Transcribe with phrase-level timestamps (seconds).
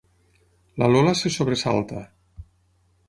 [0.77, 2.01] La Lola se sobresalta.